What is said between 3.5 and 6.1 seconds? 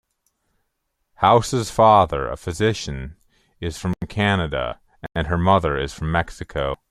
is from Canada and her mother is